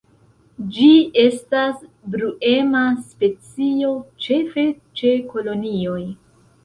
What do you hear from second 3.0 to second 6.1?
specio, ĉefe ĉe kolonioj.